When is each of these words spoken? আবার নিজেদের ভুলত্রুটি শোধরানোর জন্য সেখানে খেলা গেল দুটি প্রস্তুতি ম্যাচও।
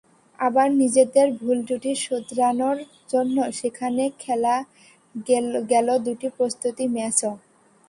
আবার 0.39 0.67
নিজেদের 0.81 1.27
ভুলত্রুটি 1.39 1.91
শোধরানোর 1.97 2.77
জন্য 3.09 3.37
সেখানে 3.59 4.03
খেলা 4.19 4.55
গেল 5.71 5.87
দুটি 6.05 6.27
প্রস্তুতি 6.37 6.85
ম্যাচও। 6.95 7.33